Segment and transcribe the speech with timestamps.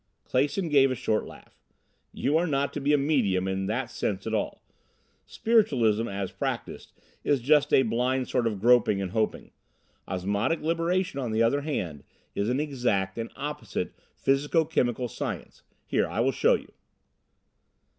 [0.25, 1.59] Clason gave a short laugh.
[2.11, 4.63] "You are not to be a medium in that sense at all.
[5.27, 6.91] Spiritualism as practiced
[7.23, 9.51] is just a blind sort of groping and hoping.
[10.07, 12.03] Osmotic Liberation, on the other hand,
[12.33, 15.61] is an exact and opposite physico chemical science.
[15.85, 16.71] Here I will show you."